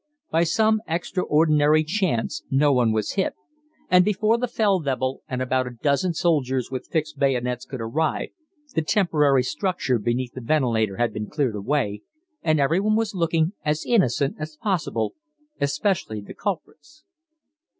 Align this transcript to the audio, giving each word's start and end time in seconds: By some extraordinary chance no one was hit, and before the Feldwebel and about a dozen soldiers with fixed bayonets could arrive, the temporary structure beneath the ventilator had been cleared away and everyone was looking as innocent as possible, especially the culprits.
By 0.31 0.45
some 0.45 0.81
extraordinary 0.87 1.83
chance 1.83 2.41
no 2.49 2.73
one 2.73 2.91
was 2.91 3.11
hit, 3.11 3.35
and 3.87 4.03
before 4.03 4.39
the 4.39 4.47
Feldwebel 4.47 5.21
and 5.29 5.43
about 5.43 5.67
a 5.67 5.77
dozen 5.79 6.15
soldiers 6.15 6.71
with 6.71 6.87
fixed 6.89 7.19
bayonets 7.19 7.65
could 7.67 7.81
arrive, 7.81 8.29
the 8.73 8.81
temporary 8.81 9.43
structure 9.43 9.99
beneath 9.99 10.33
the 10.33 10.41
ventilator 10.41 10.97
had 10.97 11.13
been 11.13 11.29
cleared 11.29 11.55
away 11.55 12.01
and 12.41 12.59
everyone 12.59 12.95
was 12.95 13.13
looking 13.13 13.53
as 13.63 13.85
innocent 13.85 14.37
as 14.39 14.57
possible, 14.57 15.13
especially 15.59 16.19
the 16.19 16.33
culprits. 16.33 17.03